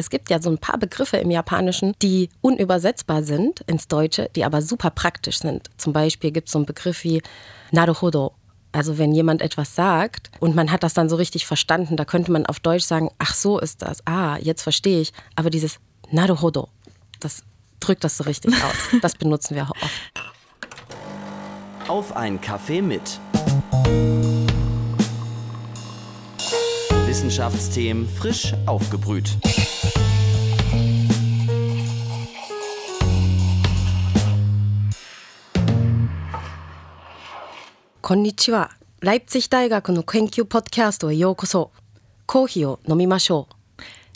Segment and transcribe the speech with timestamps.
[0.00, 4.44] es gibt ja so ein paar Begriffe im Japanischen, die unübersetzbar sind ins Deutsche, die
[4.44, 5.68] aber super praktisch sind.
[5.76, 7.22] Zum Beispiel gibt es so einen Begriff wie
[7.70, 8.34] Naruhodo.
[8.72, 12.32] Also wenn jemand etwas sagt und man hat das dann so richtig verstanden, da könnte
[12.32, 15.12] man auf Deutsch sagen, ach so ist das, ah, jetzt verstehe ich.
[15.36, 15.80] Aber dieses
[16.10, 16.68] Naruhodo,
[17.20, 17.42] das
[17.78, 18.74] drückt das so richtig aus.
[19.02, 20.12] Das benutzen wir oft.
[21.88, 23.18] Auf ein Kaffee mit.
[27.06, 29.36] Wissenschaftsthemen frisch aufgebrüht.
[38.01, 38.69] Konnichiwa.
[39.01, 41.71] Leipzig 大学の研究ポッドキャストへようこそ。
[42.25, 43.55] コーヒーを飲みましょう。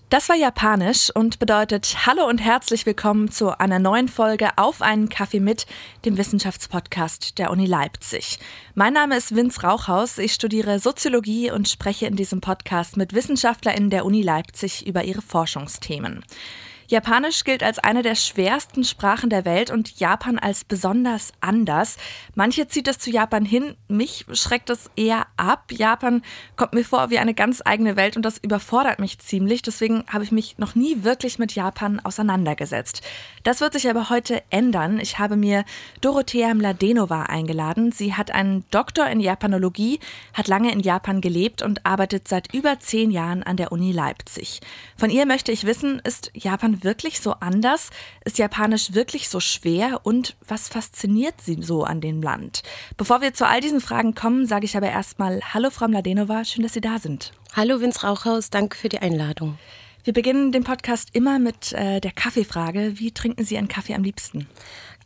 [0.09, 5.08] Das war japanisch und bedeutet Hallo und herzlich willkommen zu einer neuen Folge Auf einen
[5.08, 5.67] Kaffee mit,
[6.03, 8.39] dem Wissenschaftspodcast der Uni Leipzig.
[8.73, 13.91] Mein Name ist Vince Rauchhaus, ich studiere Soziologie und spreche in diesem Podcast mit WissenschaftlerInnen
[13.91, 16.26] der Uni Leipzig über ihre Forschungsthemen.
[16.95, 21.97] Japanisch gilt als eine der schwersten Sprachen der Welt und Japan als besonders anders.
[22.36, 25.73] Manche zieht es zu Japan hin, mich schreckt es eher ab.
[25.73, 26.23] Japan
[26.55, 29.61] kommt mir vor wie eine ganz eigene Welt und das überfordert mich ziemlich.
[29.61, 33.03] Deswegen habe ich mich noch nie wirklich mit Japan auseinandergesetzt.
[33.42, 35.01] Das wird sich aber heute ändern.
[35.01, 35.64] Ich habe mir
[36.01, 37.91] Dorothea Mladenova eingeladen.
[37.91, 39.98] Sie hat einen Doktor in Japanologie,
[40.33, 44.61] hat lange in Japan gelebt und arbeitet seit über zehn Jahren an der Uni Leipzig.
[44.97, 47.90] Von ihr möchte ich wissen, ist Japan wirklich so anders?
[48.24, 50.00] Ist Japanisch wirklich so schwer?
[50.04, 52.62] Und was fasziniert Sie so an dem Land?
[52.96, 56.62] Bevor wir zu all diesen Fragen kommen, sage ich aber erstmal Hallo, Frau Mladenova, schön,
[56.62, 57.32] dass Sie da sind.
[57.55, 59.58] Hallo Vince Rauchhaus, danke für die Einladung.
[60.05, 62.98] Wir beginnen den Podcast immer mit äh, der Kaffeefrage.
[62.98, 64.46] Wie trinken Sie einen Kaffee am liebsten?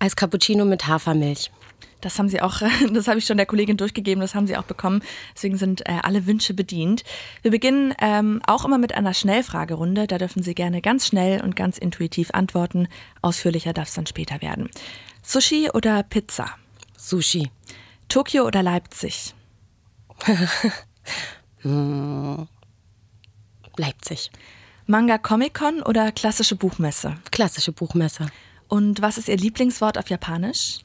[0.00, 1.52] Als Cappuccino mit Hafermilch.
[2.00, 2.60] Das haben Sie auch,
[2.92, 5.02] das habe ich schon der Kollegin durchgegeben, das haben Sie auch bekommen.
[5.34, 7.04] Deswegen sind äh, alle Wünsche bedient.
[7.42, 10.06] Wir beginnen ähm, auch immer mit einer Schnellfragerunde.
[10.06, 12.88] Da dürfen Sie gerne ganz schnell und ganz intuitiv antworten.
[13.22, 14.70] Ausführlicher darf es dann später werden.
[15.22, 16.50] Sushi oder Pizza?
[16.96, 17.50] Sushi.
[18.08, 19.34] Tokio oder Leipzig?
[23.76, 24.30] Leipzig.
[24.86, 27.16] Manga Comic Con oder klassische Buchmesse?
[27.30, 28.26] Klassische Buchmesse.
[28.68, 30.80] Und was ist Ihr Lieblingswort auf Japanisch?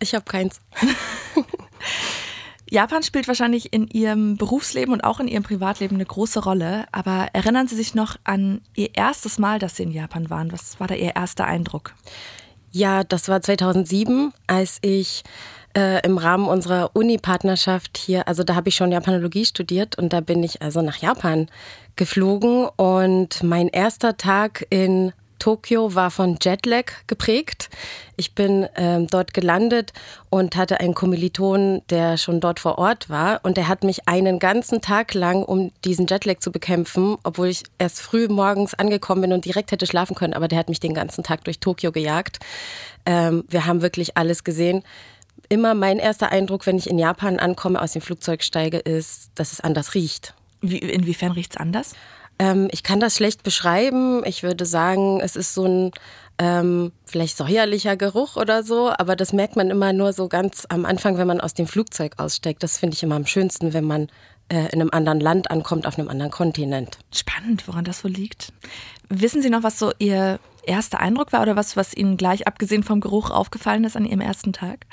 [0.00, 0.60] Ich habe keins.
[2.70, 6.84] Japan spielt wahrscheinlich in Ihrem Berufsleben und auch in Ihrem Privatleben eine große Rolle.
[6.92, 10.52] Aber erinnern Sie sich noch an Ihr erstes Mal, dass Sie in Japan waren?
[10.52, 11.94] Was war da Ihr erster Eindruck?
[12.70, 15.24] Ja, das war 2007, als ich
[15.74, 20.20] äh, im Rahmen unserer Uni-Partnerschaft hier, also da habe ich schon Japanologie studiert und da
[20.20, 21.48] bin ich also nach Japan
[21.96, 27.70] geflogen und mein erster Tag in Tokio war von Jetlag geprägt.
[28.16, 29.92] Ich bin ähm, dort gelandet
[30.30, 33.40] und hatte einen Kommiliton, der schon dort vor Ort war.
[33.44, 37.62] Und der hat mich einen ganzen Tag lang, um diesen Jetlag zu bekämpfen, obwohl ich
[37.78, 40.94] erst früh morgens angekommen bin und direkt hätte schlafen können, aber der hat mich den
[40.94, 42.38] ganzen Tag durch Tokio gejagt.
[43.06, 44.82] Ähm, wir haben wirklich alles gesehen.
[45.48, 49.52] Immer mein erster Eindruck, wenn ich in Japan ankomme, aus dem Flugzeug steige, ist, dass
[49.52, 50.34] es anders riecht.
[50.60, 51.94] Wie, inwiefern riecht es anders?
[52.38, 54.22] Ähm, ich kann das schlecht beschreiben.
[54.24, 55.90] Ich würde sagen, es ist so ein
[56.38, 60.84] ähm, vielleicht säuerlicher Geruch oder so, aber das merkt man immer nur so ganz am
[60.84, 62.62] Anfang, wenn man aus dem Flugzeug aussteigt.
[62.62, 64.08] Das finde ich immer am schönsten, wenn man
[64.48, 66.98] äh, in einem anderen Land ankommt, auf einem anderen Kontinent.
[67.12, 68.52] Spannend, woran das so liegt.
[69.08, 72.84] Wissen Sie noch, was so Ihr erster Eindruck war oder was, was Ihnen gleich abgesehen
[72.84, 74.86] vom Geruch aufgefallen ist an Ihrem ersten Tag?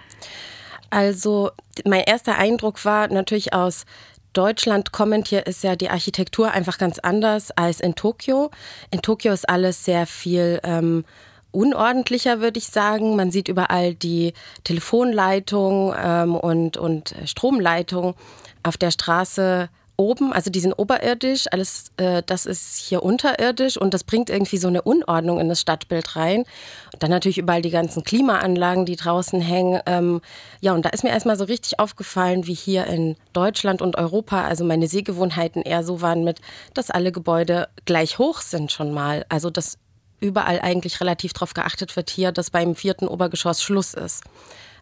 [0.89, 1.51] Also
[1.83, 3.85] mein erster Eindruck war natürlich aus
[4.35, 8.51] Deutschland kommend hier ist ja die Architektur einfach ganz anders als in Tokio.
[8.91, 11.05] In Tokio ist alles sehr viel ähm,
[11.51, 13.15] unordentlicher, würde ich sagen.
[13.15, 18.15] Man sieht überall die Telefonleitung ähm, und, und Stromleitung
[18.61, 23.93] auf der Straße oben, also die sind oberirdisch, alles äh, das ist hier unterirdisch und
[23.93, 26.45] das bringt irgendwie so eine Unordnung in das Stadtbild rein.
[26.93, 29.81] Und dann natürlich überall die ganzen Klimaanlagen, die draußen hängen.
[29.85, 30.21] Ähm,
[30.61, 34.43] ja, und da ist mir erstmal so richtig aufgefallen, wie hier in Deutschland und Europa,
[34.43, 36.39] also meine Sehgewohnheiten eher so waren mit,
[36.73, 39.25] dass alle Gebäude gleich hoch sind schon mal.
[39.29, 39.77] Also dass
[40.19, 44.23] überall eigentlich relativ darauf geachtet wird hier, dass beim vierten Obergeschoss Schluss ist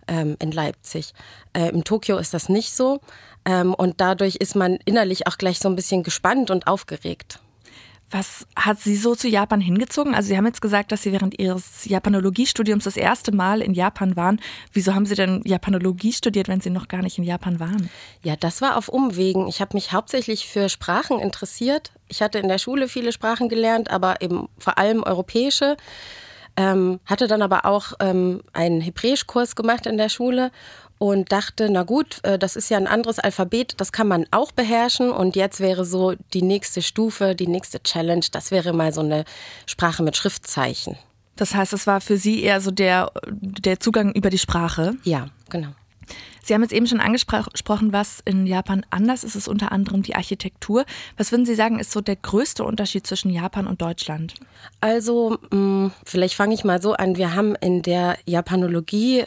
[0.08, 1.14] ähm, in Leipzig.
[1.54, 3.02] Äh, in Tokio ist das nicht so.
[3.46, 7.40] Ähm, und dadurch ist man innerlich auch gleich so ein bisschen gespannt und aufgeregt.
[8.14, 10.14] Was hat Sie so zu Japan hingezogen?
[10.14, 14.16] Also Sie haben jetzt gesagt, dass Sie während Ihres Japanologiestudiums das erste Mal in Japan
[14.16, 14.40] waren.
[14.72, 17.90] Wieso haben Sie denn Japanologie studiert, wenn Sie noch gar nicht in Japan waren?
[18.22, 19.48] Ja, das war auf Umwegen.
[19.48, 21.92] Ich habe mich hauptsächlich für Sprachen interessiert.
[22.08, 25.76] Ich hatte in der Schule viele Sprachen gelernt, aber eben vor allem europäische.
[26.56, 30.52] Ähm, hatte dann aber auch ähm, einen Hebräischkurs gemacht in der Schule
[31.00, 34.52] und dachte, na gut, äh, das ist ja ein anderes Alphabet, das kann man auch
[34.52, 39.02] beherrschen und jetzt wäre so die nächste Stufe, die nächste Challenge, das wäre mal so
[39.02, 39.26] eine
[39.66, 40.98] Sprache mit Schriftzeichen.
[41.36, 44.96] Das heißt, es war für Sie eher so der, der Zugang über die Sprache?
[45.04, 45.70] Ja, genau.
[46.44, 50.16] Sie haben jetzt eben schon angesprochen, was in Japan anders ist, ist unter anderem die
[50.16, 50.86] Architektur.
[51.18, 54.36] Was würden Sie sagen, ist so der größte Unterschied zwischen Japan und Deutschland?
[54.82, 57.16] Also, mm, vielleicht fange ich mal so an.
[57.16, 59.24] Wir haben in der Japanologie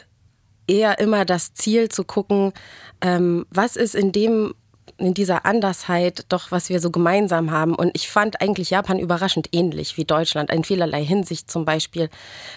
[0.67, 2.53] eher immer das Ziel zu gucken,
[3.01, 4.53] ähm, was ist in dem
[4.97, 7.75] in dieser Andersheit doch, was wir so gemeinsam haben.
[7.75, 12.09] Und ich fand eigentlich Japan überraschend ähnlich wie Deutschland, in vielerlei Hinsicht zum Beispiel,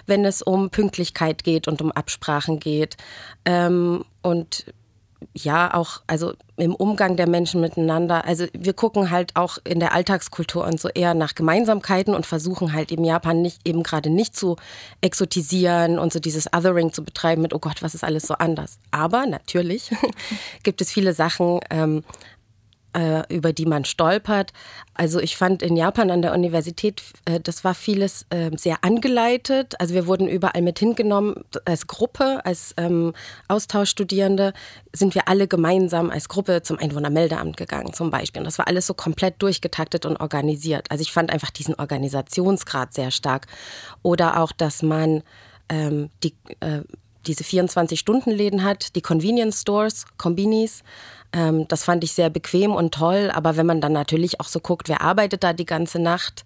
[0.06, 2.96] wenn es um Pünktlichkeit geht und um Absprachen geht.
[3.44, 4.66] Ähm, und
[5.34, 8.24] ja, auch also im Umgang der Menschen miteinander.
[8.24, 12.72] Also wir gucken halt auch in der Alltagskultur und so eher nach Gemeinsamkeiten und versuchen
[12.72, 14.56] halt eben Japan nicht eben gerade nicht zu
[15.00, 18.78] exotisieren und so dieses Othering zu betreiben mit, oh Gott, was ist alles so anders.
[18.90, 19.90] Aber natürlich
[20.62, 22.02] gibt es viele Sachen, ähm, äh,
[23.28, 24.52] über die man stolpert.
[24.94, 29.74] Also ich fand in Japan an der Universität, äh, das war vieles äh, sehr angeleitet.
[29.78, 33.14] Also wir wurden überall mit hingenommen als Gruppe, als ähm,
[33.48, 34.52] Austauschstudierende
[34.92, 38.40] sind wir alle gemeinsam als Gruppe zum Einwohnermeldeamt gegangen zum Beispiel.
[38.40, 40.90] Und das war alles so komplett durchgetaktet und organisiert.
[40.90, 43.46] Also ich fand einfach diesen Organisationsgrad sehr stark.
[44.02, 45.22] Oder auch, dass man
[45.70, 46.82] ähm, die äh,
[47.26, 50.82] diese 24-Stunden-Läden hat, die Convenience Stores, Kombinis.
[51.32, 53.30] Ähm, das fand ich sehr bequem und toll.
[53.32, 56.44] Aber wenn man dann natürlich auch so guckt, wer arbeitet da die ganze Nacht,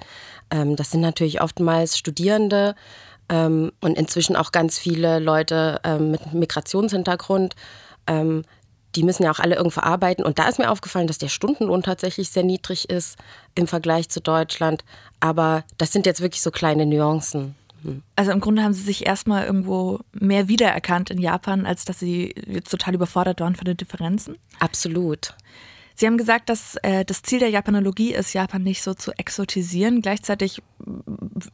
[0.51, 2.75] ähm, das sind natürlich oftmals Studierende
[3.29, 7.55] ähm, und inzwischen auch ganz viele Leute ähm, mit Migrationshintergrund.
[8.07, 8.45] Ähm,
[8.95, 10.23] die müssen ja auch alle irgendwo arbeiten.
[10.23, 13.19] Und da ist mir aufgefallen, dass der Stundenlohn tatsächlich sehr niedrig ist
[13.55, 14.85] im Vergleich zu Deutschland.
[15.21, 17.57] Aber das sind jetzt wirklich so kleine Nuancen.
[18.17, 22.35] Also im Grunde haben sie sich erstmal irgendwo mehr wiedererkannt in Japan, als dass sie
[22.47, 24.37] jetzt total überfordert waren von den Differenzen?
[24.59, 25.35] Absolut.
[25.97, 30.03] Sie haben gesagt, dass äh, das Ziel der Japanologie ist, Japan nicht so zu exotisieren.
[30.03, 30.61] Gleichzeitig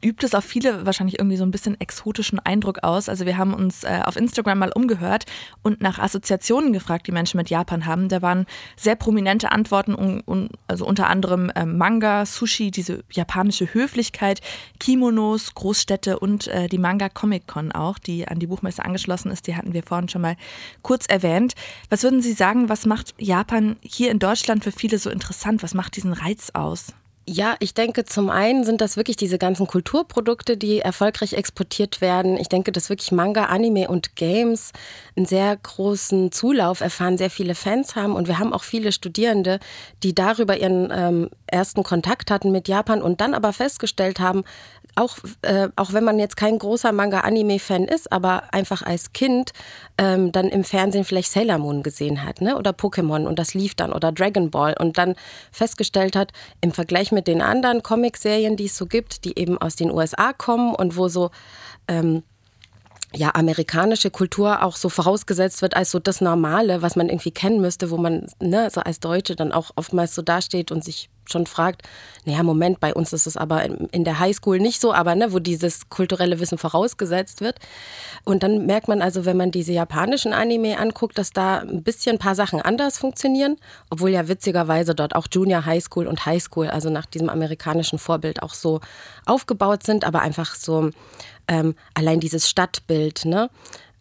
[0.02, 3.08] übt es auf viele wahrscheinlich irgendwie so ein bisschen exotischen Eindruck aus.
[3.08, 5.26] Also wir haben uns äh, auf Instagram mal umgehört
[5.62, 8.08] und nach Assoziationen gefragt, die Menschen mit Japan haben.
[8.08, 8.46] Da waren
[8.76, 14.40] sehr prominente Antworten, un, un, also unter anderem äh, Manga, Sushi, diese japanische Höflichkeit,
[14.78, 19.46] Kimonos, Großstädte und äh, die Manga Comic Con auch, die an die Buchmesse angeschlossen ist.
[19.46, 20.36] Die hatten wir vorhin schon mal
[20.82, 21.54] kurz erwähnt.
[21.90, 25.60] Was würden Sie sagen, was macht Japan hier in Deutschland Deutschland für viele so interessant?
[25.64, 26.94] Was macht diesen Reiz aus?
[27.28, 32.36] Ja, ich denke, zum einen sind das wirklich diese ganzen Kulturprodukte, die erfolgreich exportiert werden.
[32.36, 34.72] Ich denke, dass wirklich Manga, Anime und Games
[35.16, 38.14] einen sehr großen Zulauf erfahren, sehr viele Fans haben.
[38.16, 39.60] Und wir haben auch viele Studierende,
[40.02, 44.42] die darüber ihren ähm, ersten Kontakt hatten mit Japan und dann aber festgestellt haben,
[44.96, 49.52] auch, äh, auch wenn man jetzt kein großer Manga-Anime-Fan ist, aber einfach als Kind
[49.98, 52.56] ähm, dann im Fernsehen vielleicht Sailor Moon gesehen hat, ne?
[52.56, 55.14] Oder Pokémon und das lief dann oder Dragon Ball und dann
[55.52, 59.76] festgestellt hat, im Vergleich mit den anderen Comic-Serien, die es so gibt, die eben aus
[59.76, 61.30] den USA kommen und wo so
[61.88, 62.22] ähm,
[63.14, 67.60] ja, amerikanische Kultur auch so vorausgesetzt wird als so das Normale, was man irgendwie kennen
[67.60, 71.46] müsste, wo man ne, so als Deutsche dann auch oftmals so dasteht und sich schon
[71.46, 71.82] fragt,
[72.24, 75.38] naja, Moment, bei uns ist es aber in der Highschool nicht so, aber ne, wo
[75.38, 77.58] dieses kulturelle Wissen vorausgesetzt wird.
[78.24, 82.16] Und dann merkt man also, wenn man diese japanischen Anime anguckt, dass da ein bisschen
[82.16, 83.56] ein paar Sachen anders funktionieren,
[83.90, 88.54] obwohl ja witzigerweise dort auch Junior Highschool und Highschool, also nach diesem amerikanischen Vorbild auch
[88.54, 88.80] so
[89.24, 90.90] aufgebaut sind, aber einfach so
[91.50, 93.50] ähm, allein dieses Stadtbild, ne?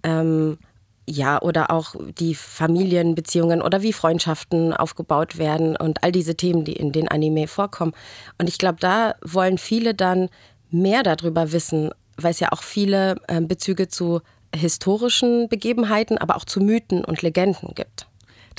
[0.03, 0.59] Ähm,
[1.07, 6.73] ja, oder auch die Familienbeziehungen oder wie Freundschaften aufgebaut werden und all diese Themen, die
[6.73, 7.93] in den Anime vorkommen.
[8.37, 10.29] Und ich glaube, da wollen viele dann
[10.69, 14.21] mehr darüber wissen, weil es ja auch viele äh, Bezüge zu
[14.55, 18.08] historischen Begebenheiten, aber auch zu Mythen und Legenden gibt.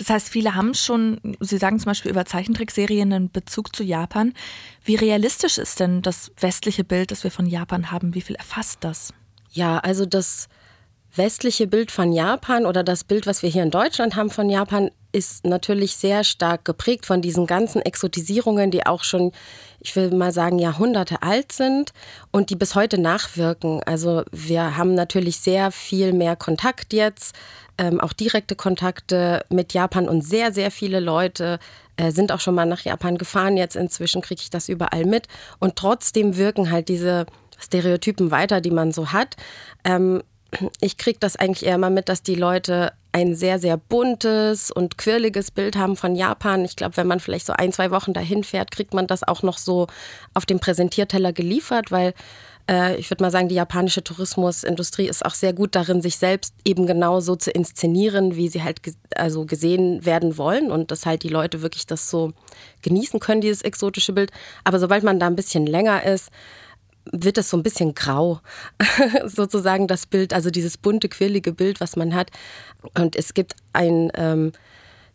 [0.00, 4.32] Das heißt, viele haben schon, Sie sagen zum Beispiel über Zeichentrickserien einen Bezug zu Japan.
[4.82, 8.14] Wie realistisch ist denn das westliche Bild, das wir von Japan haben?
[8.14, 9.12] Wie viel erfasst das?
[9.50, 10.48] Ja, also das
[11.14, 14.90] westliche Bild von Japan oder das Bild, was wir hier in Deutschland haben von Japan,
[15.12, 19.32] ist natürlich sehr stark geprägt von diesen ganzen Exotisierungen, die auch schon,
[19.80, 21.92] ich will mal sagen, Jahrhunderte alt sind
[22.30, 23.82] und die bis heute nachwirken.
[23.84, 27.34] Also wir haben natürlich sehr viel mehr Kontakt jetzt,
[27.80, 31.58] ähm, auch direkte Kontakte mit Japan und sehr, sehr viele Leute
[31.96, 33.56] äh, sind auch schon mal nach Japan gefahren.
[33.56, 35.28] Jetzt inzwischen kriege ich das überall mit
[35.60, 37.24] und trotzdem wirken halt diese
[37.58, 39.36] Stereotypen weiter, die man so hat.
[39.84, 40.22] Ähm,
[40.80, 44.98] ich kriege das eigentlich eher mal mit, dass die Leute ein sehr, sehr buntes und
[44.98, 46.64] quirliges Bild haben von Japan.
[46.64, 49.42] Ich glaube, wenn man vielleicht so ein, zwei Wochen dahin fährt, kriegt man das auch
[49.42, 49.86] noch so
[50.34, 52.12] auf dem Präsentierteller geliefert, weil
[52.70, 56.54] Äh, ich würde mal sagen, die japanische Tourismusindustrie ist auch sehr gut darin, sich selbst
[56.64, 58.80] eben genau so zu inszenieren, wie sie halt
[59.16, 62.32] also gesehen werden wollen und dass halt die Leute wirklich das so
[62.82, 64.30] genießen können, dieses exotische Bild.
[64.62, 66.30] Aber sobald man da ein bisschen länger ist,
[67.12, 68.40] wird es so ein bisschen grau,
[69.24, 72.30] sozusagen das Bild, also dieses bunte, quirlige Bild, was man hat.
[72.96, 74.52] Und es gibt ein ähm,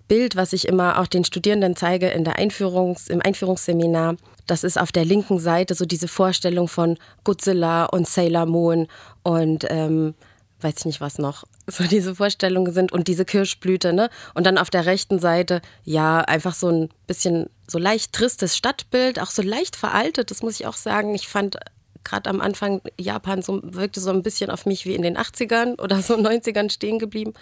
[0.07, 4.17] Bild, was ich immer auch den Studierenden zeige in der Einführungs-, im Einführungsseminar.
[4.48, 8.88] Das ist auf der linken Seite so diese Vorstellung von Godzilla und Sailor Moon
[9.24, 10.14] und ähm,
[10.62, 14.10] weiß ich nicht was noch, so diese Vorstellungen sind und diese Kirschblüte, ne?
[14.34, 19.20] Und dann auf der rechten Seite, ja, einfach so ein bisschen so leicht tristes Stadtbild,
[19.20, 21.16] auch so leicht veraltet, das muss ich auch sagen.
[21.16, 21.58] Ich fand
[22.04, 25.82] gerade am Anfang Japan so, wirkte so ein bisschen auf mich wie in den 80ern
[25.82, 27.34] oder so 90ern stehen geblieben.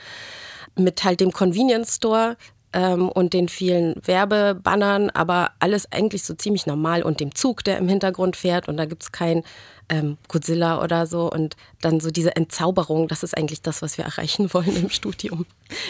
[0.76, 2.38] Mit halt dem Convenience Store
[2.74, 7.78] ähm, und den vielen Werbebannern, aber alles eigentlich so ziemlich normal und dem Zug, der
[7.78, 9.44] im Hintergrund fährt und da gibt es kein
[9.90, 14.06] ähm, Godzilla oder so und dann so diese Entzauberung, das ist eigentlich das, was wir
[14.06, 15.46] erreichen wollen im Studium.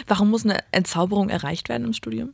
[0.07, 2.33] Warum muss eine Entzauberung erreicht werden im Studium?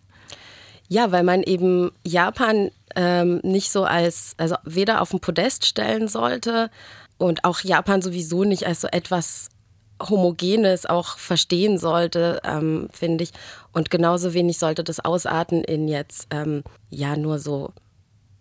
[0.88, 6.08] Ja, weil man eben Japan ähm, nicht so als, also weder auf den Podest stellen
[6.08, 6.72] sollte
[7.20, 9.50] und auch Japan sowieso nicht als so etwas
[10.01, 13.32] Homogenes auch verstehen sollte, ähm, finde ich.
[13.74, 17.74] Und genauso wenig sollte das ausarten in jetzt ähm, ja nur so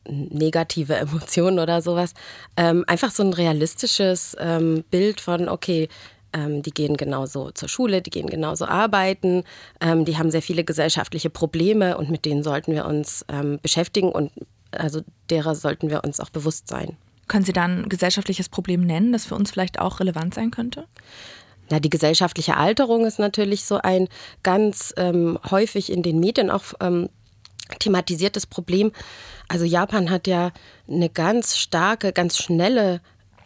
[0.09, 2.15] negative Emotionen oder sowas.
[2.57, 5.89] Ähm, einfach so ein realistisches ähm, Bild von, okay,
[6.33, 9.45] ähm, die gehen genauso zur Schule, die gehen genauso arbeiten,
[9.81, 13.25] ähm, die haben sehr viele gesellschaftliche Probleme und mit denen sollten wir uns
[13.63, 14.31] beschäftigen und
[14.73, 15.01] also
[15.31, 16.97] derer sollten wir uns auch bewusst sein.
[17.29, 20.87] Können Sie da ein gesellschaftliches Problem nennen, das für uns vielleicht auch relevant sein könnte?
[21.71, 24.09] Na, die gesellschaftliche Alterung ist natürlich so ein
[24.43, 27.09] ganz ähm, häufig in den Medien auch ähm,
[27.79, 28.93] thematisiertes Problem.
[29.49, 30.53] Also Japan hat ja
[30.89, 33.01] eine ganz starke, ganz schnelle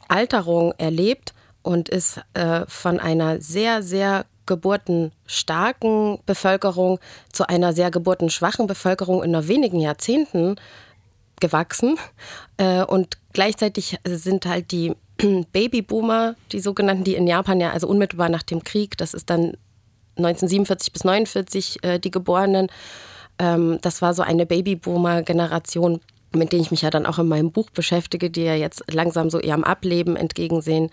[0.08, 6.98] Alterung erlebt und ist äh, von einer sehr, sehr geburtenstarken Bevölkerung
[7.32, 10.56] zu einer sehr geburtenschwachen Bevölkerung in nur wenigen Jahrzehnten
[11.40, 11.98] gewachsen.
[12.56, 14.94] Äh, und gleichzeitig sind halt die
[15.52, 19.56] Babyboomer, die sogenannten, die in Japan ja, also unmittelbar nach dem Krieg, das ist dann
[20.16, 22.68] 1947 bis 1949 äh, die Geborenen,
[23.38, 26.00] ähm, das war so eine Babyboomer-Generation,
[26.34, 29.30] mit denen ich mich ja dann auch in meinem Buch beschäftige, die ja jetzt langsam
[29.30, 30.90] so ihrem Ableben entgegensehen.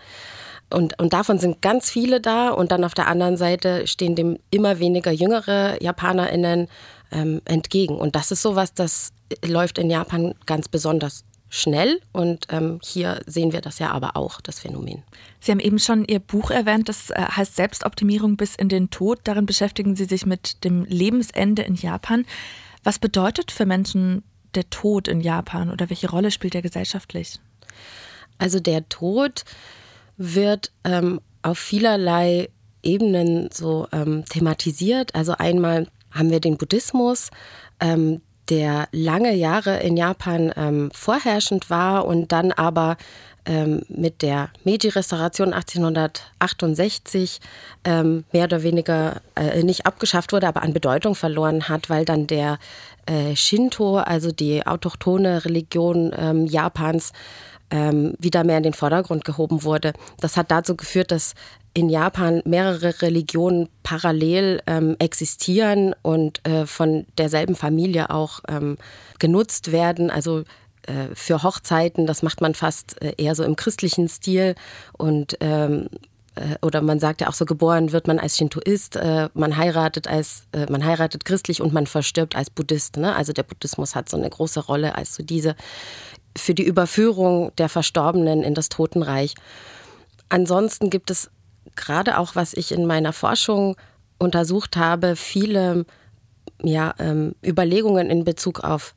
[0.72, 2.50] Und, und davon sind ganz viele da.
[2.50, 6.68] Und dann auf der anderen Seite stehen dem immer weniger jüngere JapanerInnen
[7.10, 7.96] ähm, entgegen.
[7.96, 9.12] Und das ist sowas, das
[9.44, 14.40] läuft in Japan ganz besonders schnell und ähm, hier sehen wir das ja aber auch,
[14.40, 15.02] das Phänomen.
[15.40, 19.18] Sie haben eben schon Ihr Buch erwähnt, das äh, heißt Selbstoptimierung bis in den Tod.
[19.24, 22.24] Darin beschäftigen Sie sich mit dem Lebensende in Japan.
[22.84, 24.22] Was bedeutet für Menschen
[24.54, 27.40] der Tod in Japan oder welche Rolle spielt er gesellschaftlich?
[28.38, 29.44] Also der Tod
[30.16, 32.48] wird ähm, auf vielerlei
[32.82, 35.14] Ebenen so ähm, thematisiert.
[35.14, 37.30] Also einmal haben wir den Buddhismus,
[37.80, 42.96] ähm, der lange Jahre in Japan ähm, vorherrschend war und dann aber
[43.46, 47.40] ähm, mit der Meiji-Restauration 1868
[47.84, 52.26] ähm, mehr oder weniger äh, nicht abgeschafft wurde, aber an Bedeutung verloren hat, weil dann
[52.26, 52.58] der
[53.06, 57.12] äh, Shinto, also die autochtone Religion ähm, Japans,
[57.70, 59.92] ähm, wieder mehr in den Vordergrund gehoben wurde.
[60.18, 61.34] Das hat dazu geführt, dass
[61.72, 68.76] in Japan mehrere Religionen parallel ähm, existieren und äh, von derselben Familie auch ähm,
[69.18, 70.10] genutzt werden.
[70.10, 70.44] Also
[70.86, 74.56] äh, für Hochzeiten, das macht man fast äh, eher so im christlichen Stil
[74.96, 75.88] und ähm,
[76.34, 80.08] äh, oder man sagt ja auch so, geboren wird man als Shintoist, äh, man heiratet
[80.08, 82.96] als, äh, man heiratet christlich und man verstirbt als Buddhist.
[82.96, 83.14] Ne?
[83.14, 85.54] Also der Buddhismus hat so eine große Rolle als so diese
[86.36, 89.34] für die Überführung der Verstorbenen in das Totenreich.
[90.28, 91.30] Ansonsten gibt es
[91.80, 93.76] gerade auch, was ich in meiner Forschung
[94.18, 95.86] untersucht habe, viele
[96.62, 98.94] ja, ähm, Überlegungen in Bezug auf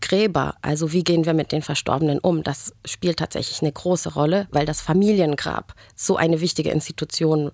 [0.00, 0.56] Gräber.
[0.62, 2.42] Also wie gehen wir mit den Verstorbenen um?
[2.42, 7.50] Das spielt tatsächlich eine große Rolle, weil das Familiengrab so eine wichtige Institution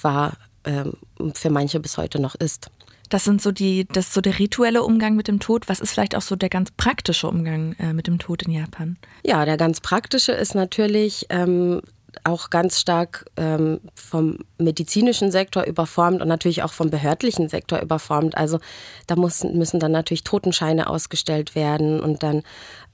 [0.00, 0.34] war,
[0.64, 0.94] ähm,
[1.34, 2.70] für manche bis heute noch ist.
[3.08, 5.68] Das sind so die, das ist so der rituelle Umgang mit dem Tod.
[5.68, 8.96] Was ist vielleicht auch so der ganz praktische Umgang äh, mit dem Tod in Japan?
[9.22, 11.82] Ja, der ganz praktische ist natürlich ähm,
[12.24, 18.36] auch ganz stark ähm, vom medizinischen Sektor überformt und natürlich auch vom behördlichen Sektor überformt.
[18.36, 18.58] Also
[19.06, 22.42] da muss, müssen dann natürlich Totenscheine ausgestellt werden und dann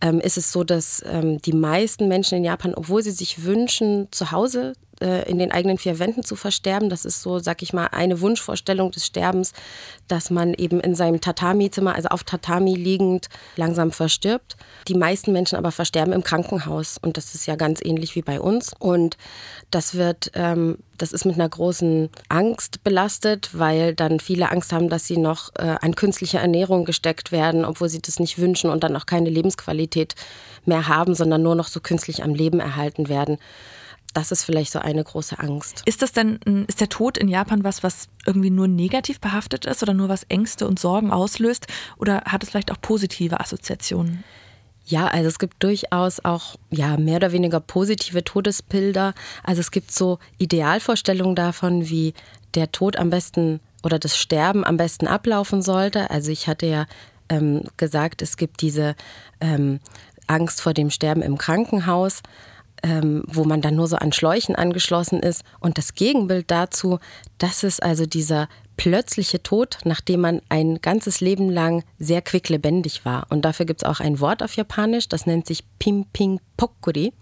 [0.00, 4.08] ähm, ist es so, dass ähm, die meisten Menschen in Japan, obwohl sie sich wünschen,
[4.10, 6.90] zu Hause äh, in den eigenen vier Wänden zu versterben.
[6.90, 9.52] Das ist so, sag ich mal, eine Wunschvorstellung des Sterbens,
[10.08, 14.56] dass man eben in seinem Tatami-Zimmer, also auf Tatami liegend, langsam verstirbt.
[14.88, 18.40] Die meisten Menschen aber versterben im Krankenhaus und das ist ja ganz ähnlich wie bei
[18.40, 18.72] uns.
[18.78, 19.16] Und
[19.70, 24.88] das wird, ähm, das ist mit einer großen Angst belastet, weil dann viele Angst haben,
[24.88, 28.82] dass sie noch äh, an künstliche Ernährung gesteckt werden, obwohl sie das nicht wünschen und
[28.82, 30.14] dann auch keine Lebensqualität
[30.64, 33.38] mehr haben, sondern nur noch so künstlich am Leben erhalten werden
[34.14, 35.82] das ist vielleicht so eine große Angst.
[35.84, 39.82] Ist das denn, ist der Tod in Japan was, was irgendwie nur negativ behaftet ist
[39.82, 41.66] oder nur was Ängste und Sorgen auslöst?
[41.98, 44.24] Oder hat es vielleicht auch positive Assoziationen?
[44.86, 49.12] Ja, also es gibt durchaus auch ja mehr oder weniger positive Todesbilder.
[49.44, 52.14] Also es gibt so Idealvorstellungen davon, wie
[52.54, 56.10] der Tod am besten oder das Sterben am besten ablaufen sollte.
[56.10, 56.86] Also ich hatte ja
[57.28, 58.96] ähm, gesagt, es gibt diese
[59.40, 59.80] ähm,
[60.26, 62.22] Angst vor dem Sterben im Krankenhaus
[62.82, 65.42] ähm, wo man dann nur so an Schläuchen angeschlossen ist.
[65.60, 66.98] Und das Gegenbild dazu,
[67.38, 73.26] das ist also dieser plötzliche Tod, nachdem man ein ganzes Leben lang sehr quicklebendig war.
[73.30, 77.12] Und dafür gibt es auch ein Wort auf Japanisch, das nennt sich Pimping Pokuri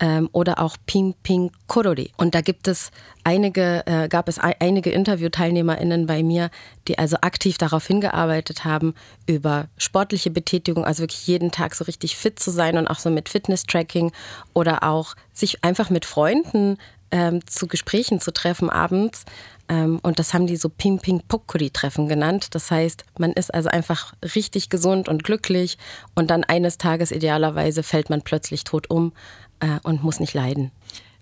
[0.00, 2.12] ähm, oder auch Ping Ping Korori.
[2.16, 2.90] Und da gibt es
[3.24, 6.50] einige, äh, gab es einige InterviewteilnehmerInnen bei mir,
[6.86, 8.94] die also aktiv darauf hingearbeitet haben,
[9.26, 13.10] über sportliche Betätigung, also wirklich jeden Tag so richtig fit zu sein und auch so
[13.10, 14.12] mit Fitness-Tracking
[14.54, 16.78] oder auch sich einfach mit Freunden
[17.10, 19.24] ähm, zu Gesprächen zu treffen abends.
[19.68, 22.54] Ähm, und das haben die so Ping Ping Pokuri Treffen genannt.
[22.54, 25.78] Das heißt, man ist also einfach richtig gesund und glücklich
[26.14, 29.12] und dann eines Tages idealerweise fällt man plötzlich tot um
[29.60, 30.70] äh, und muss nicht leiden.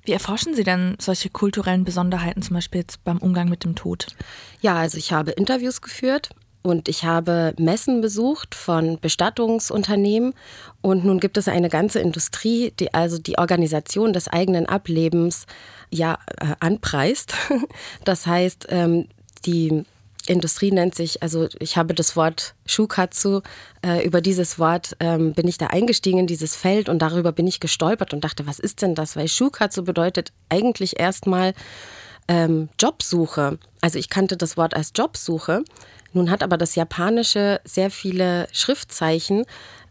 [0.04, 4.06] Wie erforschen Sie denn solche kulturellen Besonderheiten zum Beispiel jetzt beim Umgang mit dem Tod?
[4.60, 6.30] Ja, also ich habe Interviews geführt
[6.62, 10.34] und ich habe Messen besucht von Bestattungsunternehmen
[10.80, 15.46] und nun gibt es eine ganze Industrie, die also die Organisation des eigenen Ablebens
[15.90, 17.34] ja äh, anpreist.
[18.04, 19.08] Das heißt, ähm,
[19.44, 19.84] die
[20.28, 23.40] Industrie nennt sich, also ich habe das Wort Shukatsu,
[23.84, 27.46] äh, über dieses Wort ähm, bin ich da eingestiegen in dieses Feld und darüber bin
[27.46, 29.16] ich gestolpert und dachte, was ist denn das?
[29.16, 31.54] Weil Shukatsu bedeutet eigentlich erstmal
[32.28, 33.58] ähm, Jobsuche.
[33.80, 35.62] Also ich kannte das Wort als Jobsuche.
[36.12, 39.44] Nun hat aber das Japanische sehr viele Schriftzeichen,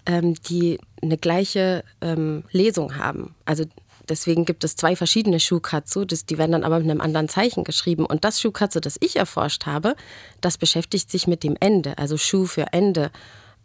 [0.05, 3.35] ähm, die eine gleiche ähm, Lesung haben.
[3.45, 3.65] Also
[4.09, 7.63] Deswegen gibt es zwei verschiedene Shukatsu, das, die werden dann aber mit einem anderen Zeichen
[7.63, 8.05] geschrieben.
[8.05, 9.95] Und das Shukatsu, das ich erforscht habe,
[10.41, 13.11] das beschäftigt sich mit dem Ende, also Shu für Ende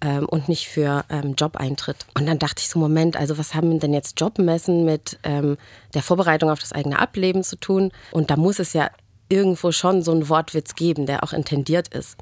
[0.01, 2.07] ähm, und nicht für ähm, Jobeintritt.
[2.15, 5.57] Und dann dachte ich so, Moment, also was haben denn jetzt Jobmessen mit ähm,
[5.95, 7.93] der Vorbereitung auf das eigene Ableben zu tun?
[8.11, 8.91] Und da muss es ja
[9.29, 12.17] irgendwo schon so einen Wortwitz geben, der auch intendiert ist.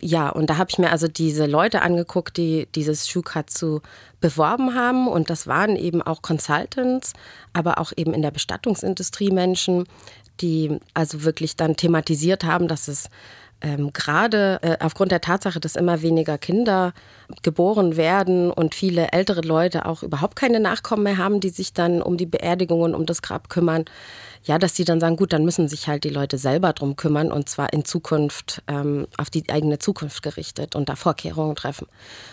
[0.00, 3.80] Ja, und da habe ich mir also diese Leute angeguckt, die dieses Shukatsu
[4.20, 5.08] beworben haben.
[5.08, 7.14] Und das waren eben auch Consultants,
[7.52, 9.84] aber auch eben in der Bestattungsindustrie Menschen,
[10.40, 13.08] die also wirklich dann thematisiert haben, dass es
[13.60, 16.92] ähm, gerade äh, aufgrund der Tatsache, dass immer weniger Kinder
[17.42, 22.00] geboren werden und viele ältere Leute auch überhaupt keine Nachkommen mehr haben, die sich dann
[22.00, 23.84] um die Beerdigung und um das Grab kümmern,
[24.44, 27.30] ja, dass die dann sagen, gut, dann müssen sich halt die Leute selber drum kümmern
[27.32, 31.86] und zwar in Zukunft ähm, auf die eigene Zukunft gerichtet und da Vorkehrungen treffen.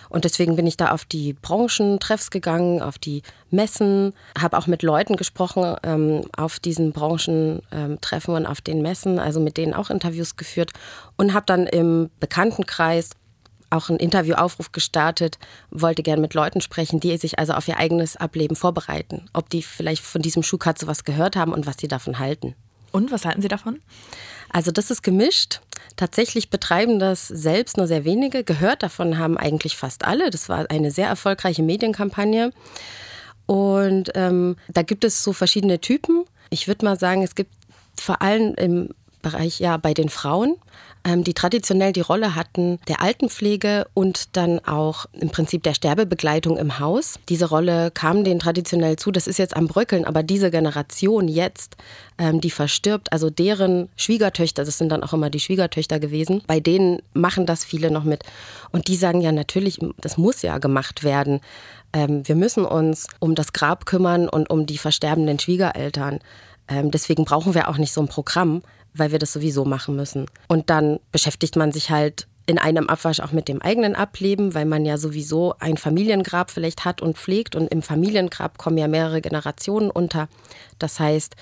[0.10, 4.84] Und deswegen bin ich da auf die Branchentreffs gegangen, auf die Messen, habe auch mit
[4.84, 9.90] Leuten gesprochen ähm, auf diesen Branchentreffen ähm, und auf den Messen, also mit denen auch
[9.90, 10.72] Interviews geführt
[11.18, 13.12] und habe dann im Bekanntenkreis
[13.70, 15.38] auch einen Interviewaufruf gestartet,
[15.70, 19.30] wollte gerne mit Leuten sprechen, die sich also auf ihr eigenes Ableben vorbereiten.
[19.34, 22.56] Ob die vielleicht von diesem Schuhkatze was gehört haben und was sie davon halten.
[22.92, 23.82] Und was halten Sie davon?
[24.50, 25.60] Also das ist gemischt.
[25.98, 28.46] Tatsächlich betreiben das selbst nur sehr wenige.
[28.46, 30.30] Gehört davon haben eigentlich fast alle.
[30.30, 32.54] Das war eine sehr erfolgreiche Medienkampagne.
[33.48, 36.24] Und ähm, da gibt es so verschiedene Typen.
[36.50, 37.54] Ich würde mal sagen, es gibt
[38.00, 38.90] vor allem im
[39.26, 40.56] Bereich, ja, bei den Frauen,
[41.04, 46.58] ähm, die traditionell die Rolle hatten der Altenpflege und dann auch im Prinzip der Sterbebegleitung
[46.58, 47.20] im Haus.
[47.28, 49.12] Diese Rolle kam denen traditionell zu.
[49.12, 51.76] Das ist jetzt am Bröckeln, aber diese Generation jetzt,
[52.20, 56.60] ähm, die verstirbt, also deren Schwiegertöchter, das sind dann auch immer die Schwiegertöchter gewesen, bei
[56.60, 58.24] denen machen das viele noch mit.
[58.72, 61.40] Und die sagen ja natürlich, das muss ja gemacht werden.
[61.94, 66.20] Ähm, wir müssen uns um das Grab kümmern und um die versterbenden Schwiegereltern.
[66.68, 68.64] Deswegen brauchen wir auch nicht so ein Programm,
[68.98, 70.26] weil wir das sowieso machen müssen.
[70.48, 74.66] Und dann beschäftigt man sich halt in einem Abwasch auch mit dem eigenen Ableben, weil
[74.66, 77.56] man ja sowieso ein Familiengrab vielleicht hat und pflegt.
[77.56, 80.28] Und im Familiengrab kommen ja mehrere Generationen unter.
[80.78, 81.36] Das heißt,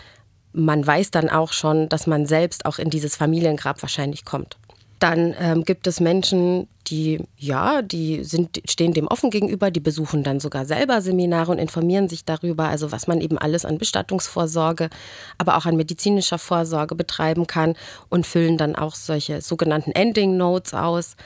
[0.53, 4.57] man weiß dann auch schon, dass man selbst auch in dieses Familiengrab wahrscheinlich kommt.
[5.03, 10.23] Dann ähm, gibt es Menschen, die, ja, die sind, stehen dem offen gegenüber, die besuchen
[10.23, 14.89] dann sogar selber Seminare und informieren sich darüber, also was man eben alles an Bestattungsvorsorge,
[15.37, 17.75] aber auch an medizinischer Vorsorge betreiben kann
[18.07, 21.17] und füllen dann auch solche sogenannten Ending Notes aus.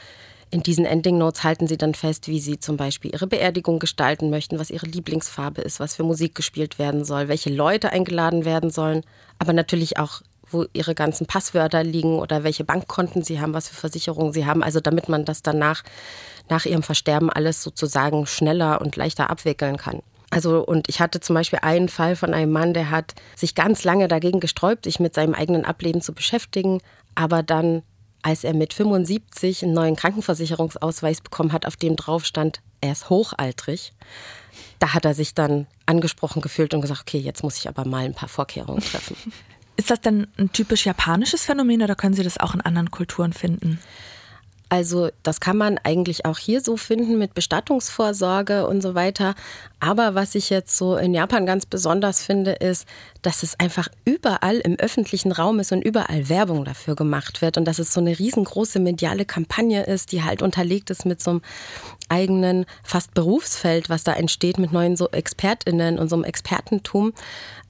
[0.50, 4.32] In diesen Ending Notes halten sie dann fest, wie sie zum Beispiel ihre Beerdigung gestalten
[4.32, 8.72] möchten, was ihre Lieblingsfarbe ist, was für Musik gespielt werden soll, welche Leute eingeladen werden
[8.72, 9.04] sollen,
[9.38, 13.76] aber natürlich auch wo ihre ganzen Passwörter liegen oder welche Bankkonten sie haben, was für
[13.76, 14.64] Versicherungen sie haben.
[14.64, 15.84] Also damit man das danach
[16.50, 20.02] nach ihrem Versterben alles sozusagen schneller und leichter abwickeln kann.
[20.30, 23.84] Also, und ich hatte zum Beispiel einen Fall von einem Mann, der hat sich ganz
[23.84, 26.82] lange dagegen gesträubt, sich mit seinem eigenen Ableben zu beschäftigen,
[27.16, 27.82] aber dann,
[28.24, 33.10] als er mit 75 einen neuen Krankenversicherungsausweis bekommen hat, auf dem drauf stand, er ist
[33.10, 33.94] hochaltrig,
[34.80, 38.04] da hat er sich dann angesprochen gefühlt und gesagt, okay, jetzt muss ich aber mal
[38.04, 39.16] ein paar Vorkehrungen treffen.
[39.78, 43.32] Ist das denn ein typisch japanisches Phänomen oder können Sie das auch in anderen Kulturen
[43.32, 43.80] finden?
[44.70, 49.34] Also das kann man eigentlich auch hier so finden mit Bestattungsvorsorge und so weiter.
[49.80, 52.86] Aber was ich jetzt so in Japan ganz besonders finde, ist,
[53.22, 57.66] dass es einfach überall im öffentlichen Raum ist und überall Werbung dafür gemacht wird und
[57.66, 61.42] dass es so eine riesengroße mediale Kampagne ist, die halt unterlegt ist mit so einem
[62.10, 67.14] eigenen fast Berufsfeld, was da entsteht mit neuen so ExpertInnen und so einem Expertentum.